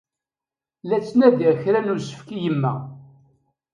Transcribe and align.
La 0.87 0.97
d-ttnadiɣ 1.01 1.53
kra 1.63 1.79
n 1.81 1.93
usefk 1.93 2.27
i 2.35 2.37
yemma. 2.43 2.73